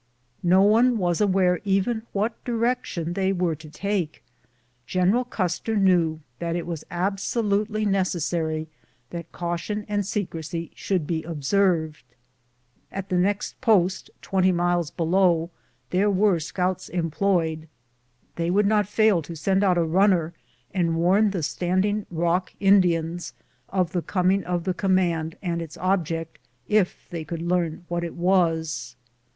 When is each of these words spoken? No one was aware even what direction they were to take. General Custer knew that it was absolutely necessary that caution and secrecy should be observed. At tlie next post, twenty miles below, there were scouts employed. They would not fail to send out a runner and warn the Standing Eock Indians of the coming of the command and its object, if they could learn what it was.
No 0.41 0.63
one 0.63 0.97
was 0.97 1.21
aware 1.21 1.59
even 1.63 2.01
what 2.11 2.43
direction 2.43 3.13
they 3.13 3.31
were 3.31 3.53
to 3.53 3.69
take. 3.69 4.23
General 4.87 5.23
Custer 5.23 5.75
knew 5.75 6.21
that 6.39 6.55
it 6.55 6.65
was 6.65 6.83
absolutely 6.89 7.85
necessary 7.85 8.67
that 9.11 9.31
caution 9.31 9.85
and 9.87 10.03
secrecy 10.03 10.71
should 10.73 11.05
be 11.05 11.21
observed. 11.21 12.03
At 12.91 13.09
tlie 13.09 13.19
next 13.19 13.61
post, 13.61 14.09
twenty 14.23 14.51
miles 14.51 14.89
below, 14.89 15.51
there 15.91 16.09
were 16.09 16.39
scouts 16.39 16.89
employed. 16.89 17.67
They 18.37 18.49
would 18.49 18.65
not 18.65 18.87
fail 18.87 19.21
to 19.21 19.35
send 19.35 19.63
out 19.63 19.77
a 19.77 19.83
runner 19.83 20.33
and 20.73 20.95
warn 20.95 21.29
the 21.29 21.43
Standing 21.43 22.07
Eock 22.11 22.49
Indians 22.59 23.35
of 23.69 23.91
the 23.91 24.01
coming 24.01 24.43
of 24.45 24.63
the 24.63 24.73
command 24.73 25.37
and 25.43 25.61
its 25.61 25.77
object, 25.77 26.39
if 26.67 27.07
they 27.11 27.23
could 27.23 27.43
learn 27.43 27.85
what 27.87 28.03
it 28.03 28.15
was. 28.15 28.95